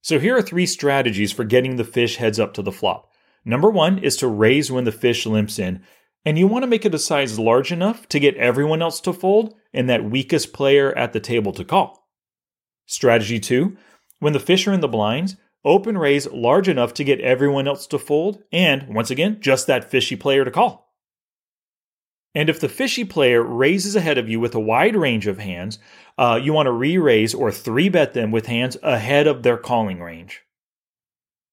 So 0.03 0.19
here 0.19 0.37
are 0.37 0.43
three 0.43 0.67
strategies 0.67 1.33
for 1.33 1.45
getting 1.45 1.77
the 1.77 1.85
fish 1.85 2.17
heads 2.17 2.41
up 2.41 2.55
to 2.55 2.63
the 2.63 2.73
flop. 2.73 3.09
Number 3.45 3.71
one 3.71 3.99
is 3.99 4.17
to 4.19 4.29
raise 4.29 4.71
when 4.71 4.85
the 4.85 4.93
fish 4.93 5.27
limps 5.27 5.59
in, 5.59 5.83
and 6.25 6.39
you 6.39 6.47
want 6.47 6.65
to 6.65 6.69
make 6.69 6.85
it 6.85 6.95
a 6.95 6.99
size 6.99 7.39
large 7.39 7.73
enough 7.73 8.09
to 8.09 8.21
get 8.21 8.37
everyone 8.37 8.83
else 8.83 9.01
to 9.01 9.13
fold 9.13 9.55
and 9.73 9.89
that 9.89 10.05
weakest 10.05 10.53
player 10.53 10.97
at 10.97 11.13
the 11.13 11.21
table 11.21 11.53
to 11.53 11.65
call. 11.65 12.02
Strategy 12.87 13.39
2 13.39 13.77
When 14.19 14.33
the 14.33 14.41
fish 14.41 14.67
are 14.67 14.73
in 14.73 14.81
the 14.81 14.89
blinds, 14.89 15.37
open 15.65 15.97
raise 15.99 16.31
large 16.31 16.69
enough 16.69 16.95
to 16.95 17.05
get 17.05 17.21
everyone 17.21 17.69
else 17.69 17.87
to 17.89 17.99
fold 17.99 18.43
and, 18.53 18.95
once 18.95 19.11
again, 19.11 19.39
just 19.41 19.67
that 19.67 19.91
fishy 19.91 20.17
player 20.17 20.45
to 20.45 20.51
call. 20.51 20.93
And 22.35 22.49
if 22.49 22.59
the 22.59 22.69
fishy 22.69 23.05
player 23.05 23.43
raises 23.43 23.95
ahead 23.95 24.17
of 24.17 24.29
you 24.29 24.41
with 24.41 24.55
a 24.55 24.61
wide 24.61 24.97
range 24.97 25.27
of 25.27 25.39
hands, 25.39 25.79
uh, 26.17 26.41
you 26.43 26.53
want 26.53 26.67
to 26.67 26.73
re 26.73 26.97
raise 26.97 27.35
or 27.35 27.53
three 27.53 27.89
bet 27.89 28.15
them 28.15 28.31
with 28.31 28.47
hands 28.47 28.77
ahead 28.83 29.27
of 29.27 29.43
their 29.43 29.59
calling 29.59 30.01
range. 30.01 30.43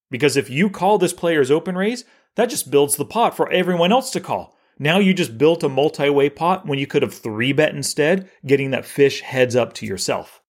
Because 0.10 0.38
if 0.38 0.50
you 0.50 0.70
call 0.70 0.98
this 0.98 1.14
player's 1.14 1.52
open 1.52 1.76
raise, 1.76 2.06
that 2.36 2.50
just 2.50 2.72
builds 2.72 2.96
the 2.96 3.06
pot 3.06 3.36
for 3.36 3.52
everyone 3.52 3.92
else 3.92 4.10
to 4.12 4.22
call. 4.22 4.58
Now 4.78 5.00
you 5.00 5.14
just 5.14 5.38
built 5.38 5.64
a 5.64 5.70
multi 5.70 6.10
way 6.10 6.30
pot 6.30 6.66
when 6.66 6.80
you 6.80 6.88
could 6.88 7.02
have 7.02 7.14
three 7.14 7.52
bet 7.52 7.76
instead, 7.76 8.30
getting 8.46 8.72
that 8.72 8.86
fish 8.86 9.20
heads 9.22 9.56
up 9.56 9.74
to 9.74 9.86
yourself. 9.86 10.42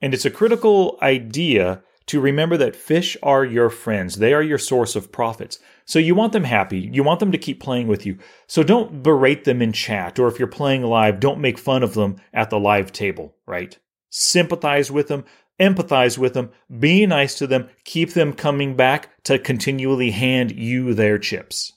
And 0.00 0.14
it's 0.14 0.24
a 0.24 0.30
critical 0.30 0.98
idea 1.02 1.82
to 2.06 2.20
remember 2.20 2.56
that 2.56 2.74
fish 2.74 3.16
are 3.22 3.44
your 3.44 3.70
friends. 3.70 4.16
They 4.16 4.32
are 4.32 4.42
your 4.42 4.58
source 4.58 4.96
of 4.96 5.12
profits. 5.12 5.58
So 5.84 5.98
you 5.98 6.14
want 6.14 6.32
them 6.32 6.44
happy. 6.44 6.78
You 6.92 7.04
want 7.04 7.20
them 7.20 7.30
to 7.32 7.38
keep 7.38 7.60
playing 7.60 7.86
with 7.86 8.04
you. 8.04 8.18
So 8.48 8.62
don't 8.62 9.02
berate 9.02 9.44
them 9.44 9.62
in 9.62 9.72
chat, 9.72 10.18
or 10.18 10.26
if 10.26 10.38
you're 10.38 10.48
playing 10.48 10.82
live, 10.82 11.20
don't 11.20 11.40
make 11.40 11.58
fun 11.58 11.82
of 11.82 11.94
them 11.94 12.16
at 12.32 12.50
the 12.50 12.58
live 12.58 12.92
table, 12.92 13.36
right? 13.46 13.78
Sympathize 14.10 14.90
with 14.90 15.08
them, 15.08 15.24
empathize 15.60 16.18
with 16.18 16.34
them, 16.34 16.50
be 16.80 17.06
nice 17.06 17.36
to 17.36 17.46
them, 17.46 17.68
keep 17.84 18.14
them 18.14 18.32
coming 18.32 18.74
back 18.74 19.10
to 19.24 19.38
continually 19.38 20.10
hand 20.10 20.50
you 20.50 20.94
their 20.94 21.18
chips. 21.18 21.74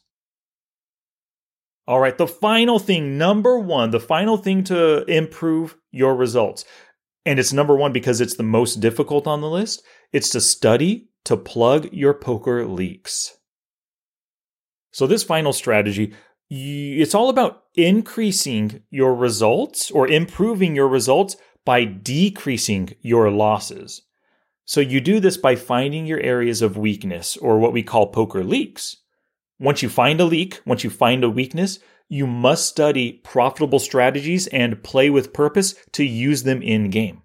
All 1.85 1.99
right, 1.99 2.17
the 2.17 2.27
final 2.27 2.79
thing, 2.79 3.17
number 3.17 3.59
one, 3.59 3.91
the 3.91 3.99
final 3.99 4.37
thing 4.37 4.63
to 4.63 5.03
improve 5.03 5.75
your 5.91 6.15
results, 6.15 6.63
and 7.25 7.39
it's 7.39 7.53
number 7.53 7.75
one 7.75 7.93
because 7.93 8.21
it's 8.21 8.35
the 8.35 8.43
most 8.43 8.79
difficult 8.79 9.27
on 9.27 9.41
the 9.41 9.49
list, 9.49 9.83
it's 10.11 10.29
to 10.31 10.41
study 10.41 11.09
to 11.25 11.37
plug 11.37 11.91
your 11.93 12.13
poker 12.13 12.65
leaks. 12.65 13.37
So, 14.91 15.07
this 15.07 15.23
final 15.23 15.53
strategy, 15.53 16.13
it's 16.49 17.15
all 17.15 17.29
about 17.29 17.63
increasing 17.75 18.83
your 18.91 19.15
results 19.15 19.89
or 19.89 20.07
improving 20.07 20.75
your 20.75 20.87
results 20.87 21.35
by 21.65 21.85
decreasing 21.85 22.95
your 23.01 23.31
losses. 23.31 24.03
So, 24.65 24.81
you 24.81 25.01
do 25.01 25.19
this 25.19 25.37
by 25.37 25.55
finding 25.55 26.05
your 26.05 26.19
areas 26.19 26.61
of 26.61 26.77
weakness 26.77 27.37
or 27.37 27.57
what 27.57 27.73
we 27.73 27.83
call 27.83 28.07
poker 28.07 28.43
leaks. 28.43 28.97
Once 29.59 29.81
you 29.81 29.89
find 29.89 30.19
a 30.19 30.25
leak, 30.25 30.61
once 30.65 30.83
you 30.83 30.89
find 30.89 31.23
a 31.23 31.29
weakness, 31.29 31.79
you 32.13 32.27
must 32.27 32.67
study 32.67 33.13
profitable 33.23 33.79
strategies 33.79 34.45
and 34.47 34.83
play 34.83 35.09
with 35.09 35.33
purpose 35.33 35.73
to 35.91 36.03
use 36.03 36.43
them 36.43 36.61
in 36.61 36.91
game. 36.91 37.23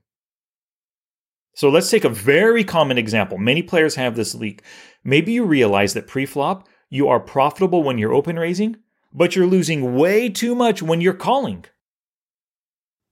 So 1.54 1.68
let's 1.68 1.90
take 1.90 2.04
a 2.04 2.08
very 2.08 2.64
common 2.64 2.96
example. 2.96 3.36
Many 3.36 3.62
players 3.62 3.96
have 3.96 4.16
this 4.16 4.34
leak. 4.34 4.62
Maybe 5.04 5.32
you 5.32 5.44
realize 5.44 5.92
that 5.92 6.06
pre-flop, 6.06 6.66
you 6.88 7.06
are 7.06 7.20
profitable 7.20 7.82
when 7.82 7.98
you're 7.98 8.14
open 8.14 8.38
raising, 8.38 8.76
but 9.12 9.36
you're 9.36 9.46
losing 9.46 9.94
way 9.94 10.30
too 10.30 10.54
much 10.54 10.82
when 10.82 11.02
you're 11.02 11.12
calling. 11.12 11.66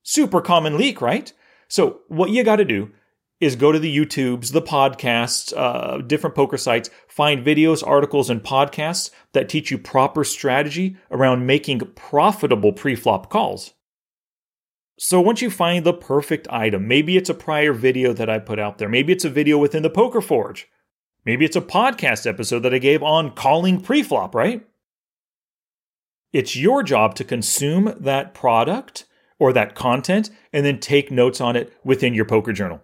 Super 0.03 0.41
common 0.41 0.79
leak, 0.79 1.03
right? 1.03 1.31
So 1.69 2.01
what 2.09 2.31
you 2.31 2.43
got 2.43 2.57
to 2.57 2.65
do 2.65 2.91
is 3.41 3.57
go 3.57 3.71
to 3.71 3.79
the 3.79 3.95
YouTubes, 3.95 4.53
the 4.53 4.63
podcasts, 4.63 5.53
uh, 5.57 5.99
different 5.99 6.35
poker 6.35 6.57
sites, 6.57 6.89
find 7.09 7.45
videos, 7.45 7.87
articles, 7.87 8.31
and 8.31 8.43
podcasts 8.43 9.11
that 9.33 9.49
teach 9.49 9.71
you 9.71 9.79
proper 9.79 10.25
strategy 10.25 10.97
around 11.11 11.47
making 11.47 11.81
profitable 11.95 12.73
pre-flop 12.73 13.29
calls. 13.29 13.75
So 14.99 15.21
once 15.21 15.43
you 15.43 15.51
find 15.51 15.85
the 15.85 15.93
perfect 15.93 16.49
item, 16.49 16.89
maybe 16.89 17.19
it's 17.19 17.29
a 17.29 17.35
prior 17.35 17.75
video 17.75 18.15
that 18.15 18.31
I 18.31 18.39
put 18.39 18.59
out 18.59 18.79
there, 18.79 18.89
maybe 18.89 19.13
it's 19.13 19.27
a 19.27 19.31
video 19.31 19.59
within 19.59 19.83
the 19.83 19.91
Poker 19.91 20.23
Forge, 20.23 20.69
maybe 21.27 21.45
it's 21.45 21.57
a 21.57 21.61
podcast 21.61 22.27
episode 22.27 22.61
that 22.61 22.73
I 22.73 22.79
gave 22.79 23.03
on 23.03 23.35
calling 23.35 23.83
pre-flop, 23.83 24.35
right? 24.35 24.67
It's 26.33 26.57
your 26.57 26.83
job 26.83 27.15
to 27.17 27.25
consume 27.25 27.95
that 28.01 28.33
product 28.33 29.05
or 29.39 29.53
that 29.53 29.75
content 29.75 30.31
and 30.53 30.65
then 30.65 30.81
take 30.81 31.11
notes 31.11 31.43
on 31.43 31.57
it 31.57 31.75
within 31.85 32.15
your 32.15 32.25
poker 32.25 32.55
journal. 32.55 32.81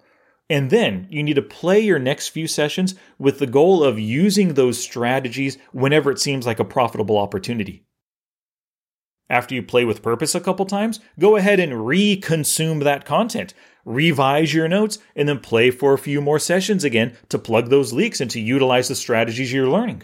And 0.50 0.70
then 0.70 1.06
you 1.10 1.22
need 1.22 1.34
to 1.34 1.42
play 1.42 1.80
your 1.80 1.98
next 1.98 2.28
few 2.28 2.46
sessions 2.46 2.94
with 3.18 3.38
the 3.38 3.46
goal 3.46 3.82
of 3.82 3.98
using 3.98 4.54
those 4.54 4.78
strategies 4.78 5.56
whenever 5.72 6.10
it 6.10 6.18
seems 6.18 6.46
like 6.46 6.58
a 6.58 6.64
profitable 6.64 7.16
opportunity. 7.16 7.84
After 9.30 9.54
you 9.54 9.62
play 9.62 9.86
with 9.86 10.02
purpose 10.02 10.34
a 10.34 10.40
couple 10.40 10.66
times, 10.66 11.00
go 11.18 11.36
ahead 11.36 11.58
and 11.58 11.86
re 11.86 12.16
consume 12.16 12.80
that 12.80 13.06
content, 13.06 13.54
revise 13.86 14.52
your 14.52 14.68
notes, 14.68 14.98
and 15.16 15.26
then 15.26 15.38
play 15.38 15.70
for 15.70 15.94
a 15.94 15.98
few 15.98 16.20
more 16.20 16.38
sessions 16.38 16.84
again 16.84 17.16
to 17.30 17.38
plug 17.38 17.70
those 17.70 17.94
leaks 17.94 18.20
and 18.20 18.30
to 18.32 18.40
utilize 18.40 18.88
the 18.88 18.94
strategies 18.94 19.50
you're 19.50 19.68
learning. 19.68 20.02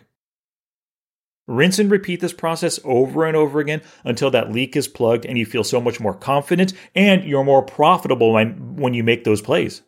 Rinse 1.46 1.78
and 1.78 1.90
repeat 1.90 2.20
this 2.20 2.32
process 2.32 2.78
over 2.84 3.26
and 3.26 3.36
over 3.36 3.58
again 3.58 3.82
until 4.04 4.30
that 4.30 4.52
leak 4.52 4.76
is 4.76 4.88
plugged 4.88 5.26
and 5.26 5.36
you 5.36 5.46
feel 5.46 5.64
so 5.64 5.80
much 5.80 5.98
more 5.98 6.14
confident 6.14 6.72
and 6.94 7.24
you're 7.24 7.44
more 7.44 7.62
profitable 7.62 8.32
when, 8.32 8.76
when 8.76 8.94
you 8.94 9.02
make 9.02 9.24
those 9.24 9.42
plays. 9.42 9.82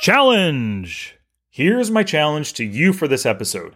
Challenge! 0.00 1.16
Here's 1.50 1.90
my 1.90 2.04
challenge 2.04 2.52
to 2.54 2.64
you 2.64 2.92
for 2.92 3.08
this 3.08 3.26
episode. 3.26 3.74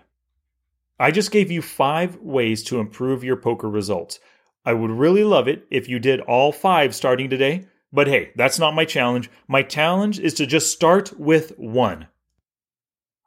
I 0.97 1.11
just 1.11 1.33
gave 1.33 1.50
you 1.50 1.61
five 1.61 2.14
ways 2.19 2.62
to 2.64 2.79
improve 2.79 3.25
your 3.25 3.35
poker 3.35 3.69
results. 3.69 4.21
I 4.64 4.73
would 4.73 4.93
really 4.93 5.25
love 5.25 5.49
it 5.49 5.67
if 5.69 5.88
you 5.88 5.99
did 5.99 6.21
all 6.21 6.52
five 6.52 6.95
starting 6.95 7.29
today, 7.29 7.67
but 7.93 8.07
hey, 8.07 8.31
that's 8.37 8.61
not 8.61 8.76
my 8.76 8.85
challenge. 8.85 9.33
My 9.49 9.64
challenge 9.64 10.21
is 10.21 10.33
to 10.35 10.47
just 10.47 10.71
start 10.71 11.19
with 11.19 11.59
one. 11.59 12.07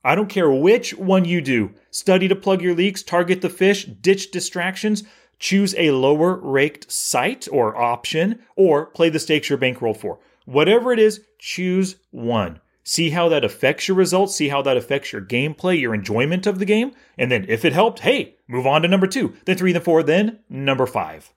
I 0.01 0.15
don't 0.15 0.29
care 0.29 0.49
which 0.49 0.93
one 0.93 1.25
you 1.25 1.41
do. 1.41 1.73
Study 1.91 2.29
to 2.29 2.35
plug 2.35 2.61
your 2.61 2.75
leaks, 2.75 3.03
target 3.03 3.41
the 3.41 3.49
fish, 3.49 3.83
ditch 3.83 4.31
distractions, 4.31 5.03
choose 5.37 5.75
a 5.77 5.91
lower 5.91 6.37
raked 6.37 6.89
site 6.89 7.49
or 7.51 7.75
option, 7.75 8.39
or 8.55 8.85
play 8.85 9.09
the 9.09 9.19
stakes 9.19 9.49
your 9.49 9.57
bankroll 9.57 9.93
for. 9.93 10.19
Whatever 10.45 10.93
it 10.93 10.99
is, 10.99 11.19
choose 11.39 11.97
one. 12.11 12.61
See 12.87 13.09
how 13.09 13.29
that 13.29 13.43
affects 13.43 13.87
your 13.87 13.97
results, 13.97 14.35
see 14.35 14.49
how 14.49 14.61
that 14.61 14.77
affects 14.77 15.11
your 15.11 15.23
gameplay, 15.23 15.81
your 15.81 15.95
enjoyment 15.95 16.45
of 16.45 16.59
the 16.59 16.65
game, 16.65 16.91
and 17.17 17.31
then 17.31 17.43
if 17.49 17.65
it 17.65 17.73
helped, 17.73 18.01
hey, 18.01 18.35
move 18.47 18.67
on 18.67 18.83
to 18.83 18.87
number 18.87 19.07
two, 19.07 19.33
then 19.45 19.57
three, 19.57 19.73
then 19.73 19.81
four, 19.81 20.03
then 20.03 20.41
number 20.49 20.85
five. 20.85 21.33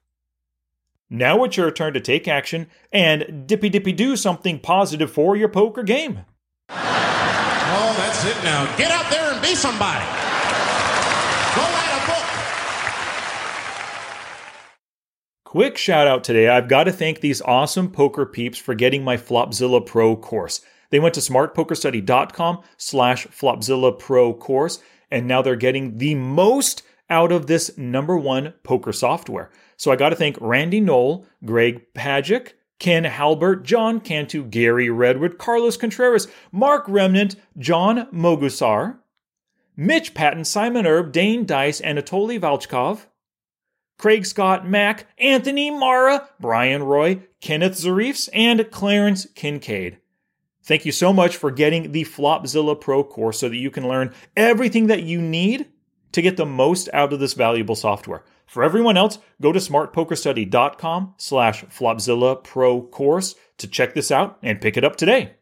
Now 1.08 1.42
it's 1.44 1.56
your 1.56 1.70
turn 1.70 1.94
to 1.94 2.00
take 2.00 2.28
action 2.28 2.66
and 2.92 3.46
dippy 3.46 3.70
dippy 3.70 3.92
do 3.92 4.14
something 4.14 4.60
positive 4.60 5.10
for 5.10 5.36
your 5.36 5.48
poker 5.48 5.82
game. 5.82 6.26
Oh, 6.68 7.94
that's 7.96 8.26
it 8.26 8.36
now. 8.44 8.76
Get 8.76 8.90
out 8.90 9.10
there 9.10 9.32
and 9.32 9.40
be 9.40 9.54
somebody. 9.54 10.04
Go 11.56 11.62
write 11.62 11.96
a 11.96 12.06
book. 12.06 12.26
Quick 15.44 15.78
shout 15.78 16.06
out 16.06 16.24
today. 16.24 16.48
I've 16.48 16.68
got 16.68 16.84
to 16.84 16.92
thank 16.92 17.20
these 17.20 17.40
awesome 17.40 17.90
poker 17.90 18.26
peeps 18.26 18.58
for 18.58 18.74
getting 18.74 19.02
my 19.02 19.16
Flopzilla 19.16 19.84
Pro 19.84 20.14
course. 20.14 20.60
They 20.90 21.00
went 21.00 21.14
to 21.14 21.20
smartpokerstudy.com 21.20 22.62
slash 22.76 23.26
Flopzilla 23.28 23.98
Pro 23.98 24.32
course, 24.32 24.80
and 25.10 25.26
now 25.26 25.42
they're 25.42 25.56
getting 25.56 25.98
the 25.98 26.14
most 26.14 26.82
out 27.10 27.32
of 27.32 27.46
this 27.46 27.76
number 27.76 28.16
one 28.16 28.54
poker 28.62 28.92
software. 28.92 29.50
So 29.76 29.90
I 29.90 29.96
got 29.96 30.10
to 30.10 30.16
thank 30.16 30.36
Randy 30.40 30.80
Knoll, 30.80 31.26
Greg 31.44 31.92
Pajic, 31.94 32.52
Ken 32.78 33.04
Halbert, 33.04 33.64
John 33.64 34.00
Cantu, 34.00 34.44
Gary 34.44 34.90
Redwood, 34.90 35.38
Carlos 35.38 35.76
Contreras, 35.76 36.28
Mark 36.52 36.84
Remnant, 36.88 37.36
John 37.56 38.06
Mogusar, 38.12 38.98
Mitch 39.76 40.14
Patton, 40.14 40.44
Simon 40.44 40.86
Erb, 40.86 41.12
Dane 41.12 41.44
Dice, 41.44 41.80
Anatoly 41.80 42.38
Valchkov, 42.40 43.06
Craig 43.98 44.26
Scott 44.26 44.68
Mack, 44.68 45.06
Anthony 45.18 45.70
Mara, 45.70 46.28
Brian 46.40 46.84
Roy, 46.84 47.20
Kenneth 47.40 47.74
Zarifs, 47.74 48.28
and 48.32 48.70
Clarence 48.70 49.26
Kincaid. 49.34 49.98
Thank 50.68 50.84
you 50.84 50.92
so 50.92 51.14
much 51.14 51.38
for 51.38 51.50
getting 51.50 51.92
the 51.92 52.04
Flopzilla 52.04 52.78
Pro 52.78 53.02
course 53.02 53.38
so 53.38 53.48
that 53.48 53.56
you 53.56 53.70
can 53.70 53.88
learn 53.88 54.12
everything 54.36 54.88
that 54.88 55.02
you 55.02 55.18
need 55.18 55.66
to 56.12 56.20
get 56.20 56.36
the 56.36 56.44
most 56.44 56.90
out 56.92 57.10
of 57.14 57.20
this 57.20 57.32
valuable 57.32 57.74
software. 57.74 58.22
For 58.46 58.62
everyone 58.62 58.98
else, 58.98 59.18
go 59.40 59.50
to 59.50 59.60
smartpokerstudy.com 59.60 61.14
slash 61.16 61.64
Flopzilla 61.64 62.44
Pro 62.44 62.82
course 62.82 63.34
to 63.56 63.66
check 63.66 63.94
this 63.94 64.10
out 64.10 64.36
and 64.42 64.60
pick 64.60 64.76
it 64.76 64.84
up 64.84 64.96
today. 64.96 65.37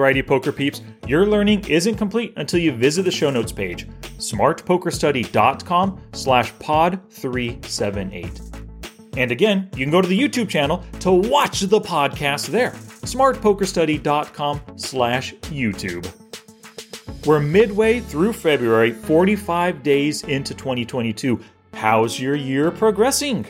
Alrighty, 0.00 0.26
poker 0.26 0.50
peeps, 0.50 0.80
your 1.06 1.26
learning 1.26 1.68
isn't 1.68 1.96
complete 1.96 2.32
until 2.38 2.58
you 2.58 2.72
visit 2.72 3.02
the 3.02 3.10
show 3.10 3.28
notes 3.28 3.52
page, 3.52 3.86
smartpokerstudy.com 4.16 6.00
slash 6.14 6.58
pod 6.58 6.98
378. 7.10 8.40
And 9.18 9.30
again, 9.30 9.68
you 9.76 9.84
can 9.84 9.90
go 9.90 10.00
to 10.00 10.08
the 10.08 10.18
YouTube 10.18 10.48
channel 10.48 10.82
to 11.00 11.12
watch 11.12 11.60
the 11.60 11.82
podcast 11.82 12.46
there, 12.46 12.70
smartpokerstudy.com 12.70 14.62
slash 14.76 15.34
YouTube. 15.34 16.10
We're 17.26 17.40
midway 17.40 18.00
through 18.00 18.32
February, 18.32 18.92
45 18.92 19.82
days 19.82 20.24
into 20.24 20.54
2022. 20.54 21.38
How's 21.74 22.18
your 22.18 22.36
year 22.36 22.70
progressing? 22.70 23.44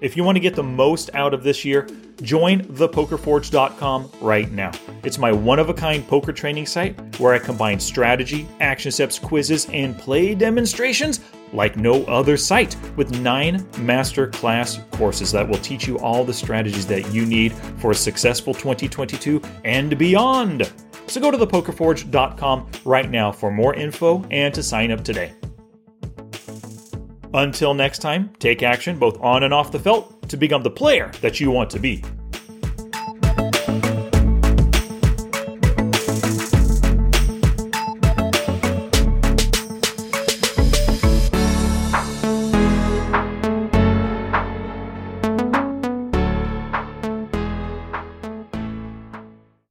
If 0.00 0.16
you 0.16 0.24
want 0.24 0.36
to 0.36 0.40
get 0.40 0.54
the 0.54 0.62
most 0.62 1.10
out 1.12 1.34
of 1.34 1.42
this 1.42 1.62
year, 1.62 1.86
join 2.22 2.62
thepokerforge.com 2.62 4.10
right 4.22 4.50
now. 4.50 4.72
It's 5.02 5.18
my 5.18 5.30
one 5.30 5.58
of 5.58 5.68
a 5.68 5.74
kind 5.74 6.06
poker 6.08 6.32
training 6.32 6.66
site 6.66 7.18
where 7.20 7.34
I 7.34 7.38
combine 7.38 7.78
strategy, 7.78 8.48
action 8.60 8.92
steps, 8.92 9.18
quizzes, 9.18 9.68
and 9.70 9.98
play 9.98 10.34
demonstrations 10.34 11.20
like 11.52 11.76
no 11.76 12.04
other 12.04 12.38
site 12.38 12.76
with 12.96 13.20
nine 13.20 13.60
masterclass 13.74 14.88
courses 14.92 15.32
that 15.32 15.46
will 15.46 15.58
teach 15.58 15.86
you 15.86 15.98
all 15.98 16.24
the 16.24 16.32
strategies 16.32 16.86
that 16.86 17.12
you 17.12 17.26
need 17.26 17.52
for 17.52 17.90
a 17.90 17.94
successful 17.94 18.54
2022 18.54 19.42
and 19.64 19.98
beyond. 19.98 20.72
So 21.08 21.20
go 21.20 21.30
to 21.30 21.36
thepokerforge.com 21.36 22.70
right 22.84 23.10
now 23.10 23.32
for 23.32 23.50
more 23.50 23.74
info 23.74 24.24
and 24.30 24.54
to 24.54 24.62
sign 24.62 24.92
up 24.92 25.04
today. 25.04 25.34
Until 27.32 27.74
next 27.74 27.98
time, 28.00 28.30
take 28.38 28.62
action 28.62 28.98
both 28.98 29.20
on 29.20 29.44
and 29.44 29.54
off 29.54 29.70
the 29.70 29.78
felt 29.78 30.28
to 30.28 30.36
become 30.36 30.62
the 30.62 30.70
player 30.70 31.12
that 31.20 31.38
you 31.38 31.50
want 31.50 31.70
to 31.70 31.78
be. 31.78 32.02